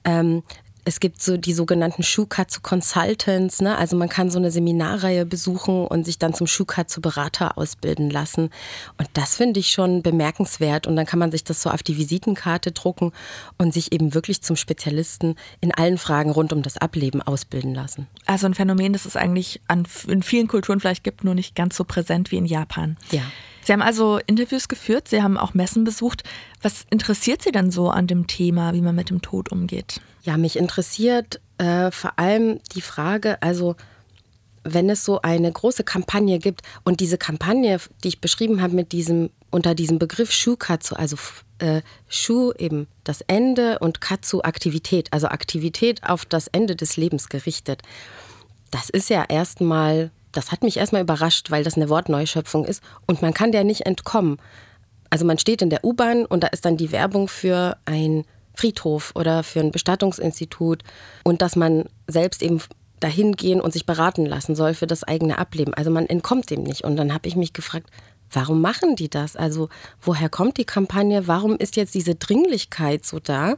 [0.04, 0.42] Ähm,
[0.88, 3.76] es gibt so die sogenannten Shukatsu Consultants, ne?
[3.76, 8.48] also man kann so eine Seminarreihe besuchen und sich dann zum Shukatsu Berater ausbilden lassen.
[8.96, 10.86] Und das finde ich schon bemerkenswert.
[10.86, 13.12] Und dann kann man sich das so auf die Visitenkarte drucken
[13.58, 18.06] und sich eben wirklich zum Spezialisten in allen Fragen rund um das Ableben ausbilden lassen.
[18.24, 21.76] Also ein Phänomen, das es eigentlich an, in vielen Kulturen vielleicht gibt, nur nicht ganz
[21.76, 22.96] so präsent wie in Japan.
[23.10, 23.22] Ja.
[23.68, 26.22] Sie haben also Interviews geführt, Sie haben auch Messen besucht.
[26.62, 30.00] Was interessiert Sie denn so an dem Thema, wie man mit dem Tod umgeht?
[30.22, 33.76] Ja, mich interessiert äh, vor allem die Frage, also
[34.64, 38.92] wenn es so eine große Kampagne gibt und diese Kampagne, die ich beschrieben habe mit
[38.92, 41.18] diesem unter diesem Begriff Shukatsu, also
[41.58, 47.28] äh, Shu eben das Ende und Katsu Aktivität, also Aktivität auf das Ende des Lebens
[47.28, 47.82] gerichtet.
[48.70, 53.22] Das ist ja erstmal das hat mich erstmal überrascht, weil das eine Wortneuschöpfung ist und
[53.22, 54.38] man kann der nicht entkommen.
[55.10, 59.12] Also man steht in der U-Bahn und da ist dann die Werbung für ein Friedhof
[59.14, 60.82] oder für ein Bestattungsinstitut
[61.24, 62.60] und dass man selbst eben
[63.00, 65.74] dahin gehen und sich beraten lassen soll für das eigene Ableben.
[65.74, 66.82] Also man entkommt dem nicht.
[66.82, 67.88] Und dann habe ich mich gefragt,
[68.32, 69.36] Warum machen die das?
[69.36, 69.68] Also
[70.00, 71.26] woher kommt die Kampagne?
[71.26, 73.56] Warum ist jetzt diese Dringlichkeit so da,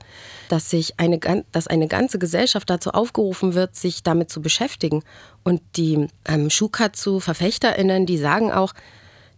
[0.48, 1.18] dass sich eine,
[1.52, 5.02] dass eine ganze Gesellschaft dazu aufgerufen wird, sich damit zu beschäftigen?
[5.42, 8.74] Und die ähm, Shukatsu-VerfechterInnen, die sagen auch,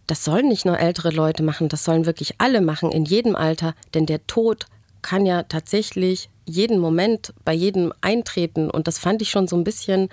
[0.07, 3.73] das sollen nicht nur ältere Leute machen, das sollen wirklich alle machen, in jedem Alter,
[3.93, 4.65] denn der Tod
[5.01, 8.69] kann ja tatsächlich jeden Moment bei jedem eintreten.
[8.69, 10.09] Und das fand ich schon so ein bisschen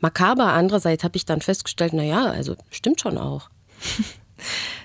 [0.00, 0.52] makaber.
[0.52, 3.48] Andererseits habe ich dann festgestellt, naja, also stimmt schon auch.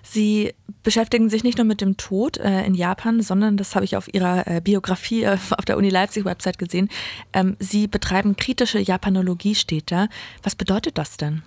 [0.04, 3.96] Sie beschäftigen sich nicht nur mit dem Tod äh, in Japan, sondern das habe ich
[3.96, 6.90] auf Ihrer äh, Biografie äh, auf der Uni Leipzig Website gesehen.
[7.34, 10.08] Ähm, Sie betreiben kritische Japanologie, steht da.
[10.44, 11.44] Was bedeutet das denn?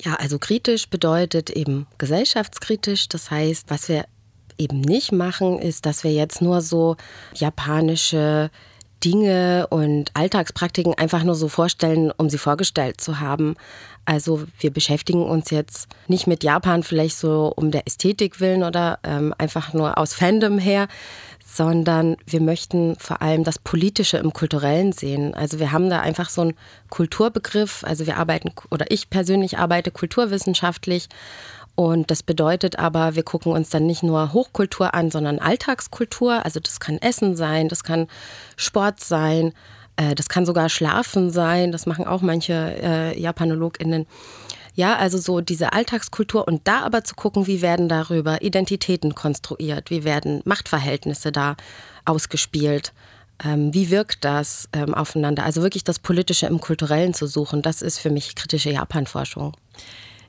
[0.00, 3.08] Ja, also kritisch bedeutet eben gesellschaftskritisch.
[3.08, 4.04] Das heißt, was wir
[4.58, 6.96] eben nicht machen, ist, dass wir jetzt nur so
[7.34, 8.50] japanische
[9.04, 13.54] Dinge und Alltagspraktiken einfach nur so vorstellen, um sie vorgestellt zu haben.
[14.08, 18.98] Also wir beschäftigen uns jetzt nicht mit Japan vielleicht so um der Ästhetik willen oder
[19.02, 20.88] ähm, einfach nur aus Fandom her,
[21.44, 25.34] sondern wir möchten vor allem das Politische im Kulturellen sehen.
[25.34, 26.54] Also wir haben da einfach so einen
[26.88, 27.84] Kulturbegriff.
[27.84, 31.10] Also wir arbeiten, oder ich persönlich arbeite kulturwissenschaftlich
[31.74, 36.46] und das bedeutet aber, wir gucken uns dann nicht nur Hochkultur an, sondern Alltagskultur.
[36.46, 38.08] Also das kann Essen sein, das kann
[38.56, 39.52] Sport sein,
[39.98, 41.72] äh, das kann sogar Schlafen sein.
[41.72, 44.06] Das machen auch manche äh, JapanologInnen.
[44.74, 49.90] Ja, also so diese Alltagskultur und da aber zu gucken, wie werden darüber Identitäten konstruiert,
[49.90, 51.56] wie werden Machtverhältnisse da
[52.04, 52.92] ausgespielt.
[53.44, 55.44] Ähm, wie wirkt das ähm, aufeinander?
[55.44, 59.56] Also wirklich das Politische im Kulturellen zu suchen, das ist für mich kritische Japanforschung.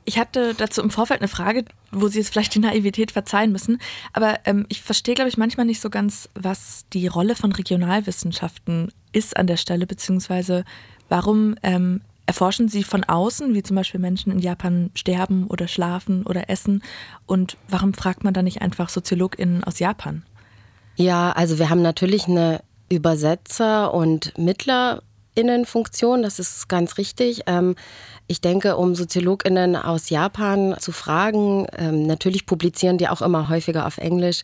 [0.09, 3.77] Ich hatte dazu im Vorfeld eine Frage, wo Sie jetzt vielleicht die Naivität verzeihen müssen.
[4.11, 8.91] Aber ähm, ich verstehe, glaube ich, manchmal nicht so ganz, was die Rolle von Regionalwissenschaften
[9.11, 10.65] ist an der Stelle, beziehungsweise
[11.09, 16.25] warum ähm, erforschen Sie von außen, wie zum Beispiel Menschen in Japan sterben oder schlafen
[16.25, 16.81] oder essen?
[17.27, 20.23] Und warum fragt man da nicht einfach SoziologInnen aus Japan?
[20.95, 24.35] Ja, also wir haben natürlich eine Übersetzer- und
[25.35, 27.43] MittlerInnenfunktion, das ist ganz richtig.
[27.47, 27.75] Ähm,
[28.27, 33.87] ich denke, um SoziologInnen aus Japan zu fragen, ähm, natürlich publizieren die auch immer häufiger
[33.87, 34.43] auf Englisch,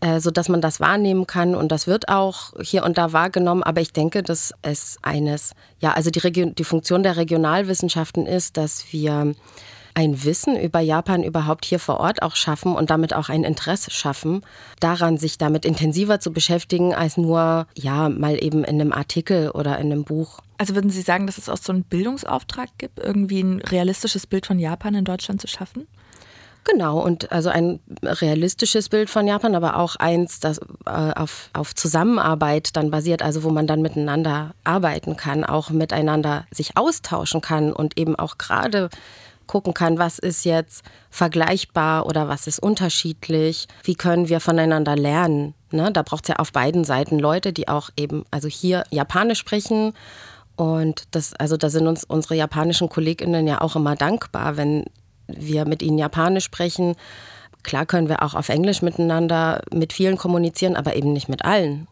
[0.00, 3.62] äh, so dass man das wahrnehmen kann und das wird auch hier und da wahrgenommen.
[3.62, 8.56] Aber ich denke, dass es eines, ja, also die, Region, die Funktion der Regionalwissenschaften ist,
[8.56, 9.34] dass wir
[9.94, 13.90] ein Wissen über Japan überhaupt hier vor Ort auch schaffen und damit auch ein Interesse
[13.90, 14.42] schaffen,
[14.80, 19.78] daran sich damit intensiver zu beschäftigen, als nur, ja, mal eben in einem Artikel oder
[19.78, 20.40] in einem Buch.
[20.58, 24.46] Also würden Sie sagen, dass es auch so einen Bildungsauftrag gibt, irgendwie ein realistisches Bild
[24.46, 25.86] von Japan in Deutschland zu schaffen?
[26.64, 31.74] Genau, und also ein realistisches Bild von Japan, aber auch eins, das äh, auf, auf
[31.74, 37.72] Zusammenarbeit dann basiert, also wo man dann miteinander arbeiten kann, auch miteinander sich austauschen kann
[37.72, 38.90] und eben auch gerade
[39.52, 45.52] gucken kann, was ist jetzt vergleichbar oder was ist unterschiedlich, wie können wir voneinander lernen.
[45.70, 45.92] Ne?
[45.92, 49.92] Da braucht es ja auf beiden Seiten Leute, die auch eben, also hier Japanisch sprechen.
[50.56, 54.86] Und das, also da sind uns unsere japanischen KollegInnen ja auch immer dankbar, wenn
[55.26, 56.94] wir mit ihnen Japanisch sprechen.
[57.62, 61.88] Klar können wir auch auf Englisch miteinander mit vielen kommunizieren, aber eben nicht mit allen.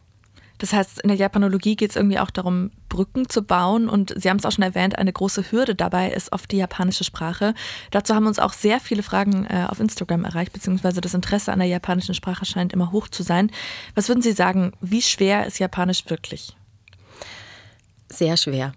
[0.61, 3.88] Das heißt, in der Japanologie geht es irgendwie auch darum, Brücken zu bauen.
[3.88, 7.03] Und Sie haben es auch schon erwähnt, eine große Hürde dabei ist oft die japanische
[7.03, 7.55] Sprache.
[7.90, 11.61] Dazu haben uns auch sehr viele Fragen äh, auf Instagram erreicht, beziehungsweise das Interesse an
[11.61, 13.51] der japanischen Sprache scheint immer hoch zu sein.
[13.94, 16.55] Was würden Sie sagen, wie schwer ist Japanisch wirklich?
[18.09, 18.73] Sehr schwer.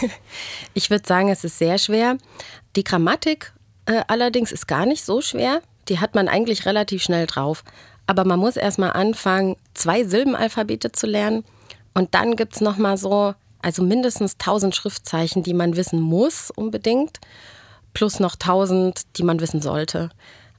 [0.72, 2.16] Ich würde sagen, es ist sehr schwer.
[2.76, 3.52] Die Grammatik
[3.86, 5.62] äh, allerdings ist gar nicht so schwer.
[5.88, 7.64] Die hat man eigentlich relativ schnell drauf.
[8.10, 11.44] Aber man muss erstmal anfangen, zwei Silbenalphabete zu lernen.
[11.94, 17.20] Und dann gibt es nochmal so, also mindestens 1000 Schriftzeichen, die man wissen muss unbedingt.
[17.94, 20.10] Plus noch 1000, die man wissen sollte.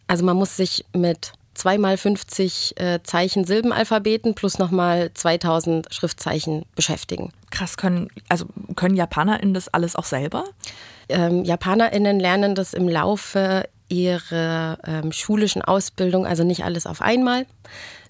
[0.08, 7.34] Also man muss sich mit zweimal 50 äh, Zeichen Silbenalphabeten plus nochmal 2000 Schriftzeichen beschäftigen.
[7.50, 8.46] Krass, können, also
[8.78, 10.46] können JapanerInnen das alles auch selber?
[11.10, 17.46] Ähm, JapanerInnen lernen das im Laufe ihrer ähm, schulischen Ausbildung, also nicht alles auf einmal.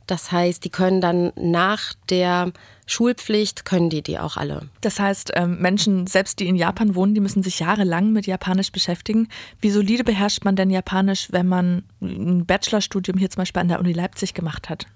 [0.08, 2.52] Das heißt, die können dann nach der
[2.86, 4.67] Schulpflicht, können die die auch alle.
[4.82, 8.72] Das heißt, ähm, Menschen, selbst die in Japan wohnen, die müssen sich jahrelang mit Japanisch
[8.72, 9.30] beschäftigen.
[9.62, 13.80] Wie solide beherrscht man denn Japanisch, wenn man ein Bachelorstudium hier zum Beispiel an der
[13.80, 14.88] Uni Leipzig gemacht hat?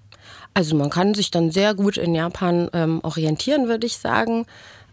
[0.54, 4.46] Also man kann sich dann sehr gut in Japan ähm, orientieren, würde ich sagen.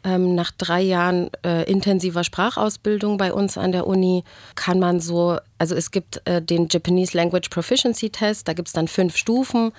[0.04, 4.24] Ähm, nach drei Jahren äh, intensiver Sprachausbildung bei uns an der Uni
[4.56, 8.74] kann man so, also es gibt äh, den Japanese Language Proficiency Test, da gibt es
[8.74, 9.72] dann fünf Stufen.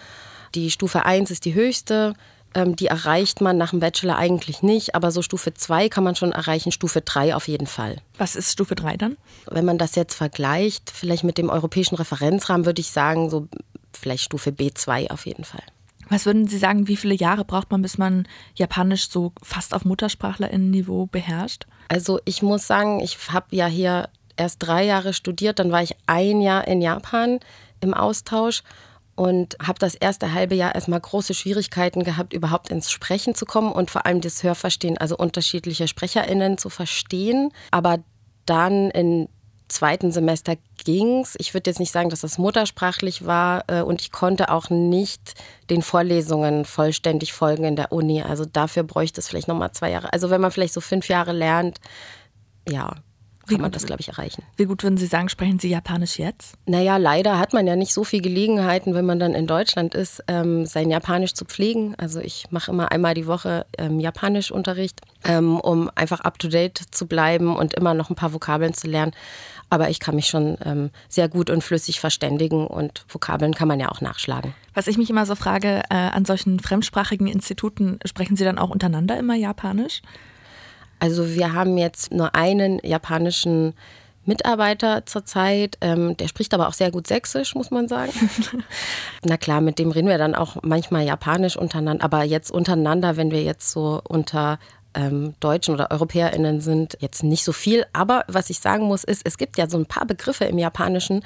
[0.55, 2.15] Die Stufe 1 ist die höchste,
[2.55, 6.15] ähm, die erreicht man nach dem Bachelor eigentlich nicht, aber so Stufe 2 kann man
[6.15, 7.97] schon erreichen, Stufe 3 auf jeden Fall.
[8.17, 9.17] Was ist Stufe 3 dann?
[9.51, 13.49] Wenn man das jetzt vergleicht, vielleicht mit dem europäischen Referenzrahmen, würde ich sagen, so
[13.93, 15.63] vielleicht Stufe B2 auf jeden Fall.
[16.09, 19.85] Was würden Sie sagen, wie viele Jahre braucht man, bis man Japanisch so fast auf
[19.85, 21.67] Muttersprachlerinnenniveau beherrscht?
[21.89, 25.95] Also ich muss sagen, ich habe ja hier erst drei Jahre studiert, dann war ich
[26.07, 27.41] ein Jahr in Japan
[27.81, 28.63] im Austausch
[29.17, 33.73] und habe das erste halbe Jahr erstmal große Schwierigkeiten gehabt, überhaupt ins Sprechen zu kommen
[33.73, 37.51] und vor allem das Hörverstehen, also unterschiedliche SprecherInnen zu verstehen.
[37.71, 37.99] Aber
[38.47, 39.29] dann in
[39.69, 41.35] zweiten Semester ging's.
[41.39, 45.35] Ich würde jetzt nicht sagen, dass das muttersprachlich war äh, und ich konnte auch nicht
[45.71, 48.23] den Vorlesungen vollständig folgen in der Uni.
[48.23, 50.13] Also dafür bräuchte es vielleicht nochmal zwei Jahre.
[50.13, 51.81] Also wenn man vielleicht so fünf Jahre lernt,
[52.69, 52.95] ja,
[53.49, 54.43] kann man das, glaube ich, erreichen.
[54.57, 56.57] Wie gut würden Sie sagen, sprechen Sie Japanisch jetzt?
[56.67, 60.23] Naja, leider hat man ja nicht so viele Gelegenheiten, wenn man dann in Deutschland ist,
[60.29, 61.95] ähm, sein Japanisch zu pflegen.
[61.99, 67.55] Also ich mache immer einmal die Woche ähm, Japanischunterricht, ähm, um einfach up-to-date zu bleiben
[67.55, 69.13] und immer noch ein paar Vokabeln zu lernen.
[69.75, 73.81] Aber ich kann mich schon ähm, sehr gut und flüssig verständigen und Vokabeln kann man
[73.81, 74.55] ja auch nachschlagen.
[74.73, 78.71] Was ich mich immer so frage, äh, an solchen fremdsprachigen Instituten, sprechen Sie dann auch
[78.71, 80.01] untereinander immer Japanisch?
[81.01, 83.75] Also wir haben jetzt nur einen japanischen
[84.27, 85.77] Mitarbeiter zurzeit.
[85.81, 88.13] Ähm, der spricht aber auch sehr gut Sächsisch, muss man sagen.
[89.25, 92.05] Na klar, mit dem reden wir dann auch manchmal Japanisch untereinander.
[92.05, 94.61] Aber jetzt untereinander, wenn wir jetzt so unter
[94.95, 97.85] ähm, Deutschen oder EuropäerInnen sind, jetzt nicht so viel.
[97.93, 101.23] Aber was ich sagen muss, ist, es gibt ja so ein paar Begriffe im Japanischen,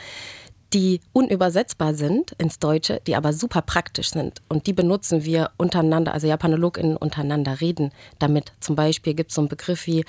[0.74, 4.42] die unübersetzbar sind ins Deutsche, die aber super praktisch sind.
[4.48, 8.52] Und die benutzen wir untereinander, also JapanologInnen untereinander reden damit.
[8.60, 10.04] Zum Beispiel gibt es so einen Begriff wie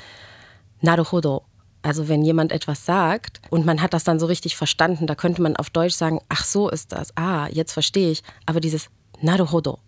[0.81, 1.43] Naruhodo.
[1.81, 5.41] Also wenn jemand etwas sagt und man hat das dann so richtig verstanden, da könnte
[5.41, 8.21] man auf Deutsch sagen, ach so ist das, ah, jetzt verstehe ich.
[8.45, 8.89] Aber dieses
[9.21, 9.79] Naruhodo,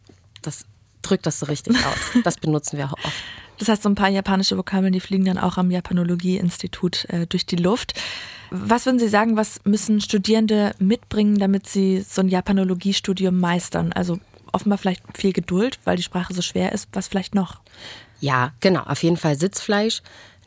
[0.41, 0.65] das
[1.01, 2.23] drückt das so richtig aus.
[2.23, 3.23] Das benutzen wir oft.
[3.61, 7.45] Das heißt, so ein paar japanische Vokabeln, die fliegen dann auch am Japanologie-Institut äh, durch
[7.45, 7.93] die Luft.
[8.49, 13.93] Was würden Sie sagen, was müssen Studierende mitbringen, damit sie so ein Japanologiestudium meistern?
[13.93, 14.19] Also
[14.51, 16.89] offenbar vielleicht viel Geduld, weil die Sprache so schwer ist.
[16.93, 17.59] Was vielleicht noch?
[18.19, 20.01] Ja, genau, auf jeden Fall Sitzfleisch,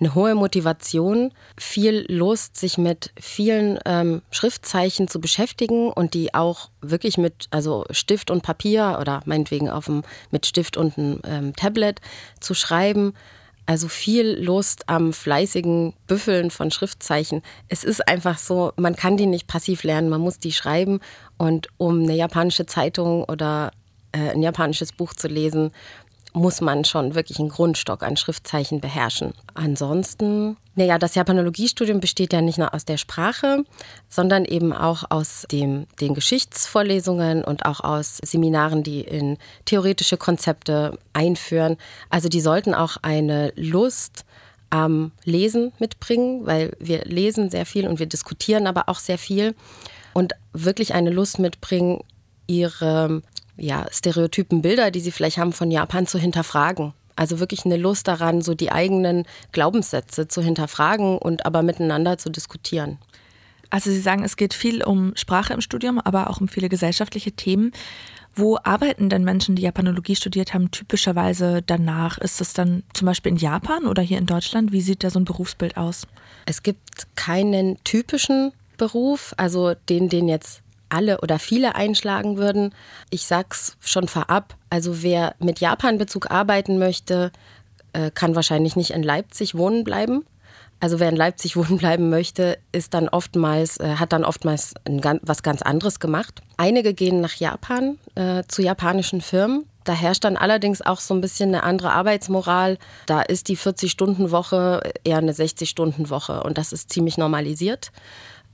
[0.05, 6.71] eine hohe Motivation, viel Lust, sich mit vielen ähm, Schriftzeichen zu beschäftigen und die auch
[6.83, 11.57] wirklich mit also Stift und Papier oder meinetwegen auf dem, mit Stift und einem ähm,
[11.57, 12.01] Tablet
[12.40, 13.14] zu schreiben.
[13.67, 17.40] Also viel Lust am fleißigen Büffeln von Schriftzeichen.
[17.69, 21.01] Es ist einfach so, man kann die nicht passiv lernen, man muss die schreiben.
[21.38, 23.71] Und um eine japanische Zeitung oder
[24.12, 25.73] äh, ein japanisches Buch zu lesen,
[26.35, 29.33] muss man schon wirklich einen Grundstock an Schriftzeichen beherrschen.
[29.55, 33.64] Ansonsten, naja, das Japanologiestudium besteht ja nicht nur aus der Sprache,
[34.09, 40.99] sondern eben auch aus dem, den Geschichtsvorlesungen und auch aus Seminaren, die in theoretische Konzepte
[41.12, 41.77] einführen.
[42.11, 44.25] Also die sollten auch eine Lust
[44.70, 49.55] am Lesen mitbringen, weil wir lesen sehr viel und wir diskutieren aber auch sehr viel
[50.14, 52.03] und wirklich eine Lust mitbringen,
[52.47, 53.23] ihre
[53.57, 56.93] ja, stereotypen Bilder, die sie vielleicht haben von Japan, zu hinterfragen.
[57.17, 62.29] Also wirklich eine Lust daran, so die eigenen Glaubenssätze zu hinterfragen und aber miteinander zu
[62.29, 62.99] diskutieren.
[63.71, 67.33] Also Sie sagen, es geht viel um Sprache im Studium, aber auch um viele gesellschaftliche
[67.33, 67.73] Themen.
[68.37, 72.19] Wo arbeiten denn Menschen, die Japanologie studiert haben, typischerweise danach?
[72.19, 74.73] Ist das dann zum Beispiel in Japan oder hier in Deutschland?
[74.73, 76.07] Wie sieht da so ein Berufsbild aus?
[76.47, 80.63] Es gibt keinen typischen Beruf, also den, den jetzt
[80.95, 82.75] alle oder viele einschlagen würden.
[83.11, 87.33] Ich sag's schon vorab, also wer mit Japan-Bezug arbeiten möchte,
[87.93, 90.25] äh, kann wahrscheinlich nicht in Leipzig wohnen bleiben.
[90.81, 94.75] Also wer in Leipzig wohnen bleiben möchte, ist dann oftmals, äh, hat dann oftmals
[95.23, 96.43] was ganz anderes gemacht.
[96.57, 99.67] Einige gehen nach Japan äh, zu japanischen Firmen.
[99.85, 102.79] Da herrscht dann allerdings auch so ein bisschen eine andere Arbeitsmoral.
[103.07, 107.93] Da ist die 40-Stunden-Woche eher eine 60-Stunden-Woche und das ist ziemlich normalisiert.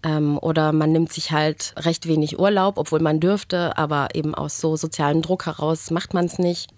[0.02, 4.60] Ähm, oder man nimmt sich halt recht wenig Urlaub, obwohl man dürfte, aber eben aus
[4.60, 6.70] so sozialem Druck heraus macht man es nicht.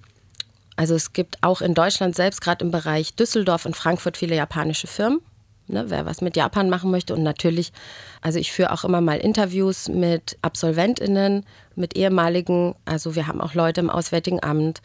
[0.77, 4.87] Also es gibt auch in Deutschland selbst, gerade im Bereich Düsseldorf und Frankfurt, viele japanische
[4.87, 5.21] Firmen.
[5.69, 7.15] Ne, wer was mit Japan machen möchte.
[7.15, 7.73] Und natürlich,
[8.21, 13.55] also ich führe auch immer mal Interviews mit AbsolventInnen, mit ehemaligen, also wir haben auch
[13.55, 14.83] Leute im Auswärtigen Amt,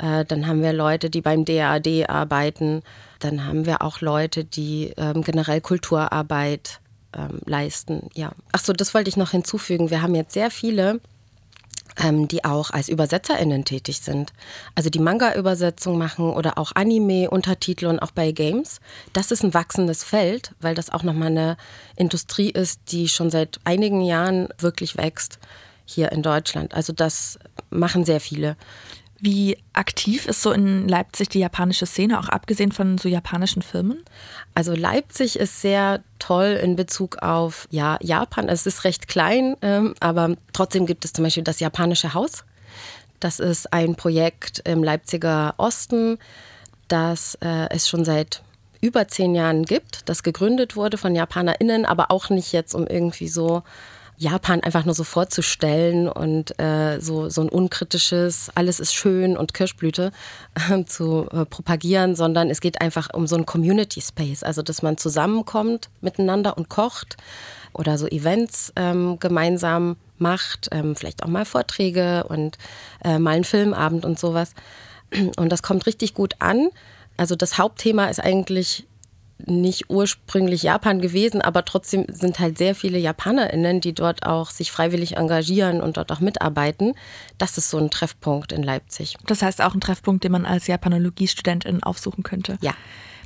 [0.00, 2.82] äh, dann haben wir Leute, die beim DAD arbeiten,
[3.20, 6.80] dann haben wir auch Leute, die ähm, generell Kulturarbeit
[7.14, 8.08] ähm, leisten.
[8.14, 8.32] Ja.
[8.52, 9.90] Ach das wollte ich noch hinzufügen.
[9.90, 11.00] Wir haben jetzt sehr viele
[11.96, 14.32] ähm, die auch als ÜbersetzerInnen tätig sind.
[14.74, 18.80] Also die Manga-Übersetzung machen oder auch Anime, Untertitel und auch bei Games.
[19.12, 21.56] Das ist ein wachsendes Feld, weil das auch nochmal eine
[21.96, 25.38] Industrie ist, die schon seit einigen Jahren wirklich wächst
[25.84, 26.74] hier in Deutschland.
[26.74, 27.38] Also das
[27.70, 28.56] machen sehr viele.
[29.18, 34.04] Wie aktiv ist so in Leipzig die japanische Szene, auch abgesehen von so japanischen Firmen?
[34.54, 38.48] Also Leipzig ist sehr toll in Bezug auf ja, Japan.
[38.48, 42.44] Es ist recht klein, ähm, aber trotzdem gibt es zum Beispiel das japanische Haus.
[43.18, 46.18] Das ist ein Projekt im Leipziger Osten,
[46.88, 48.42] das äh, es schon seit
[48.82, 53.28] über zehn Jahren gibt, das gegründet wurde von JapanerInnen, aber auch nicht jetzt um irgendwie
[53.28, 53.62] so
[54.18, 59.54] Japan einfach nur so vorzustellen und äh, so, so ein unkritisches, alles ist schön und
[59.54, 60.10] Kirschblüte
[60.70, 64.82] äh, zu äh, propagieren, sondern es geht einfach um so ein Community Space, also dass
[64.82, 67.16] man zusammenkommt miteinander und kocht
[67.72, 72.56] oder so Events ähm, gemeinsam macht, ähm, vielleicht auch mal Vorträge und
[73.04, 74.54] äh, mal einen Filmabend und sowas.
[75.36, 76.70] Und das kommt richtig gut an.
[77.16, 78.86] Also das Hauptthema ist eigentlich
[79.44, 84.72] nicht ursprünglich Japan gewesen, aber trotzdem sind halt sehr viele JapanerInnen, die dort auch sich
[84.72, 86.94] freiwillig engagieren und dort auch mitarbeiten.
[87.38, 89.16] Das ist so ein Treffpunkt in Leipzig.
[89.26, 92.58] Das heißt auch ein Treffpunkt, den man als Japanologie-Studentin aufsuchen könnte.
[92.62, 92.74] Ja.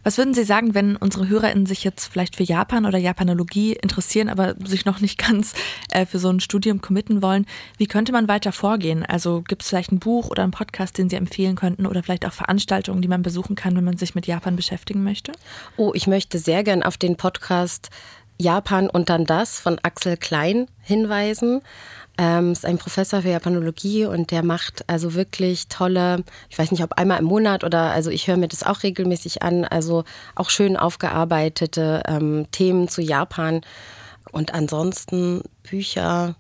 [0.03, 4.29] Was würden Sie sagen, wenn unsere HörerInnen sich jetzt vielleicht für Japan oder Japanologie interessieren,
[4.29, 5.55] aber sich noch nicht ganz
[5.91, 7.47] äh, für so ein Studium committen wollen?
[7.77, 9.05] Wie könnte man weiter vorgehen?
[9.05, 12.27] Also gibt es vielleicht ein Buch oder einen Podcast, den Sie empfehlen könnten oder vielleicht
[12.27, 15.33] auch Veranstaltungen, die man besuchen kann, wenn man sich mit Japan beschäftigen möchte?
[15.77, 17.91] Oh, ich möchte sehr gern auf den Podcast
[18.41, 21.61] Japan und dann das von Axel Klein hinweisen.
[22.23, 26.83] Ähm, ist ein Professor für Japanologie und der macht also wirklich tolle, ich weiß nicht,
[26.83, 30.05] ob einmal im Monat oder, also ich höre mir das auch regelmäßig an, also
[30.35, 33.63] auch schön aufgearbeitete ähm, Themen zu Japan.
[34.33, 36.35] Und ansonsten Bücher.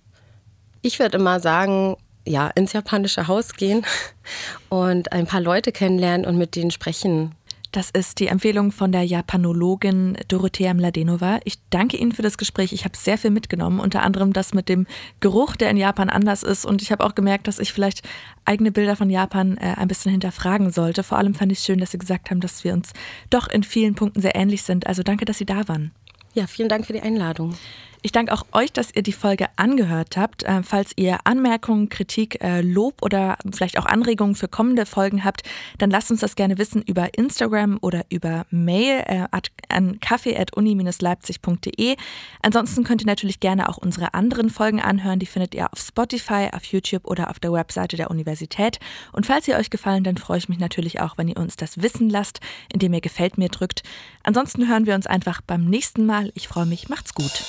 [0.82, 3.86] Ich würde immer sagen, ja, ins japanische Haus gehen
[4.68, 7.34] und ein paar Leute kennenlernen und mit denen sprechen.
[7.72, 11.38] Das ist die Empfehlung von der Japanologin Dorothea Mladenova.
[11.44, 12.72] Ich danke Ihnen für das Gespräch.
[12.72, 14.88] Ich habe sehr viel mitgenommen, unter anderem das mit dem
[15.20, 16.64] Geruch, der in Japan anders ist.
[16.66, 18.02] Und ich habe auch gemerkt, dass ich vielleicht
[18.44, 21.04] eigene Bilder von Japan äh, ein bisschen hinterfragen sollte.
[21.04, 22.92] Vor allem fand ich es schön, dass Sie gesagt haben, dass wir uns
[23.30, 24.88] doch in vielen Punkten sehr ähnlich sind.
[24.88, 25.92] Also danke, dass Sie da waren.
[26.34, 27.54] Ja, vielen Dank für die Einladung.
[28.02, 30.42] Ich danke auch euch, dass ihr die Folge angehört habt.
[30.44, 35.42] Äh, falls ihr Anmerkungen, Kritik, äh, Lob oder vielleicht auch Anregungen für kommende Folgen habt,
[35.76, 39.26] dann lasst uns das gerne wissen über Instagram oder über Mail äh,
[39.68, 41.96] an kaffee.uni-leipzig.de.
[42.42, 45.18] Ansonsten könnt ihr natürlich gerne auch unsere anderen Folgen anhören.
[45.18, 48.78] Die findet ihr auf Spotify, auf YouTube oder auf der Webseite der Universität.
[49.12, 51.82] Und falls sie euch gefallen, dann freue ich mich natürlich auch, wenn ihr uns das
[51.82, 52.40] wissen lasst,
[52.72, 53.82] indem ihr Gefällt mir drückt.
[54.22, 56.32] Ansonsten hören wir uns einfach beim nächsten Mal.
[56.34, 56.88] Ich freue mich.
[56.88, 57.44] Macht's gut.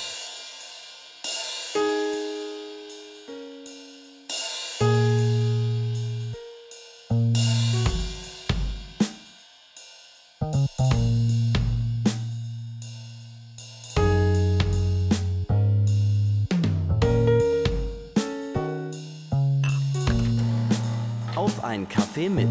[22.22, 22.48] Kaffee mit.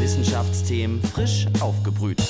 [0.00, 2.22] Wissenschaftsthemen frisch aufgebrüht.